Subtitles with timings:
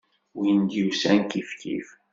[0.37, 1.87] Win d-yusan, kifkif.